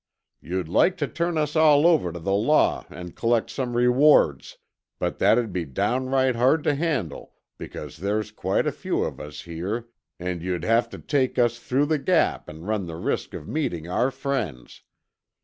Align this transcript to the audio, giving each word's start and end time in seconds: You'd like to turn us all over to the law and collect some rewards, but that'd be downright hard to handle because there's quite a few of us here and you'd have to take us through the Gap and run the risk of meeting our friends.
You'd 0.41 0.67
like 0.67 0.97
to 0.97 1.07
turn 1.07 1.37
us 1.37 1.55
all 1.55 1.85
over 1.85 2.11
to 2.11 2.17
the 2.17 2.33
law 2.33 2.85
and 2.89 3.15
collect 3.15 3.51
some 3.51 3.77
rewards, 3.77 4.57
but 4.97 5.19
that'd 5.19 5.53
be 5.53 5.63
downright 5.63 6.35
hard 6.35 6.63
to 6.63 6.73
handle 6.73 7.35
because 7.59 7.97
there's 7.97 8.31
quite 8.31 8.65
a 8.65 8.71
few 8.71 9.03
of 9.03 9.19
us 9.19 9.41
here 9.41 9.89
and 10.19 10.41
you'd 10.41 10.63
have 10.63 10.89
to 10.89 10.97
take 10.97 11.37
us 11.37 11.59
through 11.59 11.85
the 11.85 11.99
Gap 11.99 12.49
and 12.49 12.67
run 12.67 12.87
the 12.87 12.95
risk 12.95 13.35
of 13.35 13.47
meeting 13.47 13.87
our 13.87 14.09
friends. 14.09 14.81